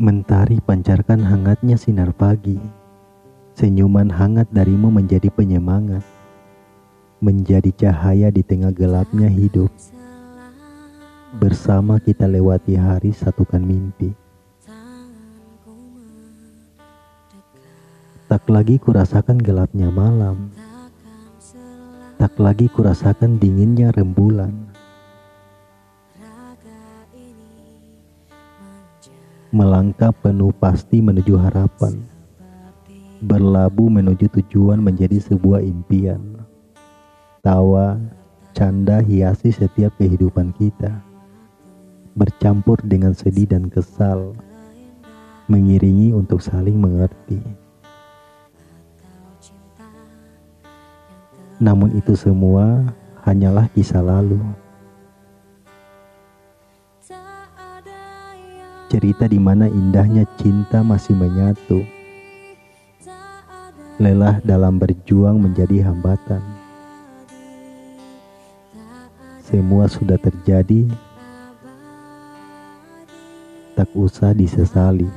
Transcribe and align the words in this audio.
Mentari 0.00 0.56
pancarkan 0.64 1.20
hangatnya 1.20 1.76
sinar 1.76 2.16
pagi. 2.16 2.56
Senyuman 3.52 4.08
hangat 4.08 4.48
darimu 4.48 4.88
menjadi 4.88 5.28
penyemangat. 5.28 6.00
Menjadi 7.20 7.68
cahaya 7.76 8.32
di 8.32 8.40
tengah 8.40 8.72
gelapnya 8.72 9.28
hidup. 9.28 9.68
Bersama 11.36 12.00
kita 12.00 12.24
lewati 12.24 12.72
hari 12.72 13.12
satukan 13.12 13.60
mimpi. 13.60 14.16
Tak 18.32 18.48
lagi 18.48 18.80
kurasakan 18.80 19.36
gelapnya 19.44 19.92
malam. 19.92 20.56
Tak 22.16 22.32
lagi 22.40 22.72
kurasakan 22.72 23.36
dinginnya 23.36 23.92
rembulan. 23.92 24.71
Melangkah 29.52 30.16
penuh 30.16 30.48
pasti 30.56 31.04
menuju 31.04 31.36
harapan, 31.36 32.00
berlabuh 33.20 33.92
menuju 33.92 34.32
tujuan 34.40 34.80
menjadi 34.80 35.20
sebuah 35.20 35.60
impian. 35.60 36.40
Tawa, 37.44 38.00
canda 38.56 39.04
hiasi 39.04 39.52
setiap 39.52 39.92
kehidupan 40.00 40.56
kita, 40.56 41.04
bercampur 42.16 42.80
dengan 42.80 43.12
sedih 43.12 43.44
dan 43.44 43.68
kesal, 43.68 44.32
mengiringi 45.52 46.16
untuk 46.16 46.40
saling 46.40 46.80
mengerti. 46.80 47.44
Namun 51.60 51.92
itu 51.92 52.16
semua 52.16 52.88
hanyalah 53.28 53.68
kisah 53.76 54.00
lalu. 54.00 54.40
Cerita 58.92 59.24
di 59.24 59.40
mana 59.40 59.64
indahnya 59.72 60.28
cinta 60.36 60.84
masih 60.84 61.16
menyatu. 61.16 61.80
Lelah 63.96 64.44
dalam 64.44 64.76
berjuang 64.76 65.40
menjadi 65.40 65.88
hambatan. 65.88 66.44
Semua 69.40 69.88
sudah 69.88 70.20
terjadi, 70.20 70.92
tak 73.72 73.88
usah 73.96 74.36
disesali. 74.36 75.08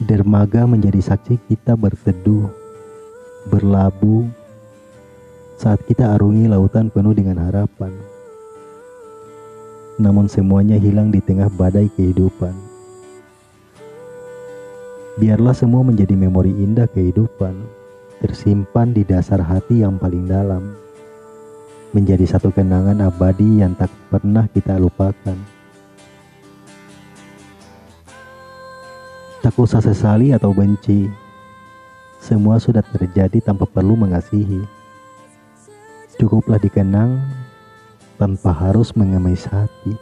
Dermaga 0.00 0.64
menjadi 0.64 1.12
saksi 1.12 1.36
kita 1.44 1.76
berteduh, 1.76 2.48
berlabuh, 3.52 4.45
saat 5.56 5.80
kita 5.88 6.12
arungi 6.12 6.52
lautan 6.52 6.92
penuh 6.92 7.16
dengan 7.16 7.40
harapan. 7.40 7.92
Namun 9.96 10.28
semuanya 10.28 10.76
hilang 10.76 11.08
di 11.08 11.24
tengah 11.24 11.48
badai 11.48 11.88
kehidupan. 11.96 12.52
Biarlah 15.16 15.56
semua 15.56 15.80
menjadi 15.80 16.12
memori 16.12 16.52
indah 16.52 16.84
kehidupan, 16.92 17.56
tersimpan 18.20 18.92
di 18.92 19.00
dasar 19.00 19.40
hati 19.40 19.80
yang 19.80 19.96
paling 19.96 20.28
dalam. 20.28 20.76
Menjadi 21.96 22.28
satu 22.28 22.52
kenangan 22.52 23.00
abadi 23.00 23.64
yang 23.64 23.72
tak 23.72 23.88
pernah 24.12 24.44
kita 24.52 24.76
lupakan. 24.76 25.40
Tak 29.40 29.56
usah 29.56 29.80
sesali 29.80 30.36
atau 30.36 30.52
benci, 30.52 31.08
semua 32.20 32.60
sudah 32.60 32.84
terjadi 32.84 33.40
tanpa 33.40 33.64
perlu 33.64 33.96
mengasihi. 33.96 34.75
Cukuplah 36.14 36.62
dikenang 36.62 37.18
tanpa 38.14 38.54
harus 38.54 38.94
mengemis 38.94 39.50
hati. 39.50 39.98